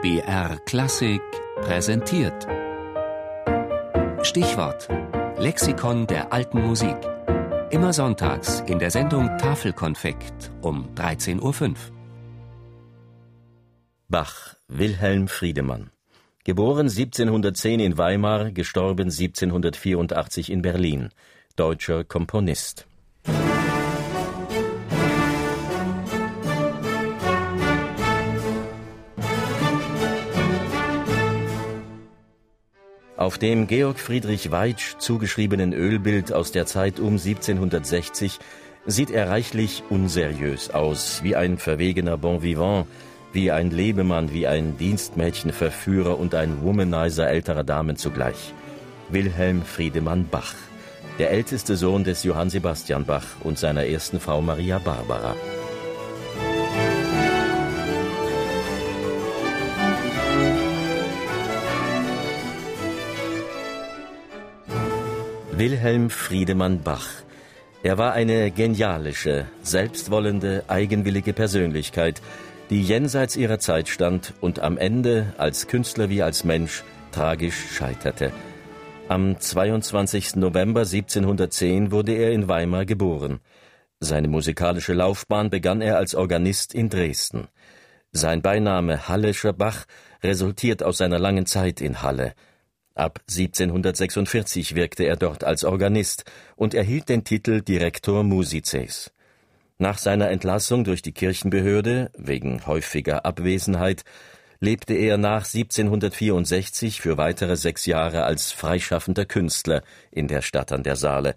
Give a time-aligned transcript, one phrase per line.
[0.00, 1.20] BR Klassik
[1.56, 2.46] präsentiert.
[4.22, 4.88] Stichwort:
[5.38, 6.96] Lexikon der alten Musik.
[7.70, 11.74] Immer sonntags in der Sendung Tafelkonfekt um 13.05 Uhr.
[14.08, 15.90] Bach, Wilhelm Friedemann.
[16.44, 21.08] Geboren 1710 in Weimar, gestorben 1784 in Berlin.
[21.56, 22.87] Deutscher Komponist.
[33.18, 38.38] Auf dem Georg Friedrich Weitsch zugeschriebenen Ölbild aus der Zeit um 1760
[38.86, 42.86] sieht er reichlich unseriös aus, wie ein verwegener Bon vivant,
[43.32, 48.54] wie ein Lebemann, wie ein Dienstmädchenverführer und ein Womanizer älterer Damen zugleich.
[49.08, 50.54] Wilhelm Friedemann Bach,
[51.18, 55.34] der älteste Sohn des Johann Sebastian Bach und seiner ersten Frau Maria Barbara.
[65.58, 67.08] Wilhelm Friedemann Bach.
[67.82, 72.22] Er war eine genialische, selbstwollende, eigenwillige Persönlichkeit,
[72.70, 78.32] die jenseits ihrer Zeit stand und am Ende als Künstler wie als Mensch tragisch scheiterte.
[79.08, 80.36] Am 22.
[80.36, 83.40] November 1710 wurde er in Weimar geboren.
[83.98, 87.48] Seine musikalische Laufbahn begann er als Organist in Dresden.
[88.12, 89.86] Sein Beiname Hallescher Bach
[90.22, 92.34] resultiert aus seiner langen Zeit in Halle.
[92.98, 96.24] Ab 1746 wirkte er dort als Organist
[96.56, 99.12] und erhielt den Titel Director Musices.
[99.78, 104.02] Nach seiner Entlassung durch die Kirchenbehörde wegen häufiger Abwesenheit
[104.58, 110.82] lebte er nach 1764 für weitere sechs Jahre als freischaffender Künstler in der Stadt an
[110.82, 111.36] der Saale.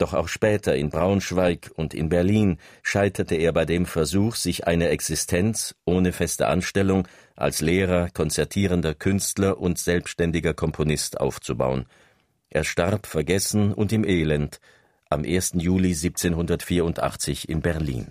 [0.00, 4.88] Doch auch später in Braunschweig und in Berlin scheiterte er bei dem Versuch, sich eine
[4.88, 11.84] Existenz ohne feste Anstellung als Lehrer, konzertierender Künstler und selbstständiger Komponist aufzubauen.
[12.48, 14.58] Er starb vergessen und im Elend
[15.10, 15.52] am 1.
[15.56, 18.10] Juli 1784 in Berlin.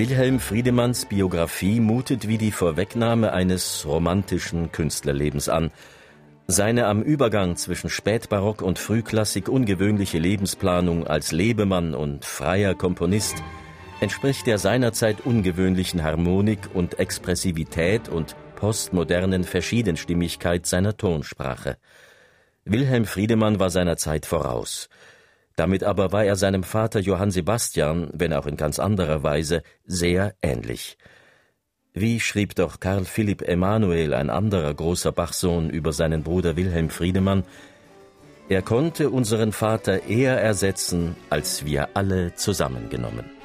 [0.00, 5.70] Wilhelm Friedemanns Biografie mutet wie die Vorwegnahme eines romantischen Künstlerlebens an.
[6.46, 13.34] Seine am Übergang zwischen Spätbarock und Frühklassik ungewöhnliche Lebensplanung als Lebemann und freier Komponist
[14.00, 21.76] entspricht der seinerzeit ungewöhnlichen Harmonik und Expressivität und postmodernen Verschiedenstimmigkeit seiner Tonsprache.
[22.64, 24.88] Wilhelm Friedemann war seiner Zeit voraus.
[25.60, 30.32] Damit aber war er seinem Vater Johann Sebastian, wenn auch in ganz anderer Weise, sehr
[30.40, 30.96] ähnlich.
[31.92, 37.44] Wie schrieb doch Karl Philipp Emanuel, ein anderer großer Bachsohn, über seinen Bruder Wilhelm Friedemann,
[38.48, 43.39] er konnte unseren Vater eher ersetzen als wir alle zusammengenommen.